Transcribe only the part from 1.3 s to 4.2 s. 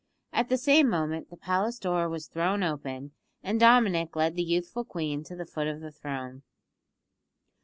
palace door was thrown open, and Dominick